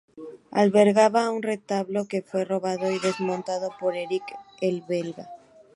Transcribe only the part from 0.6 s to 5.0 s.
Albergaba un retablo que fue robado y desmontado por Erik el